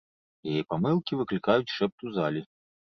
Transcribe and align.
Яе 0.53 0.61
памылкі 0.75 1.21
выклікаюць 1.21 1.73
шэпт 1.77 1.97
у 2.11 2.19
залі. 2.21 2.41